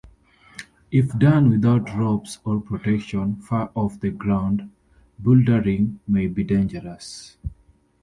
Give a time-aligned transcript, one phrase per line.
[0.91, 4.71] If done without ropes or protection far off the ground,
[5.21, 7.37] buildering may be dangerous.